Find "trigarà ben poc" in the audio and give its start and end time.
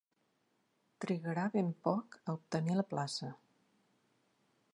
1.05-2.19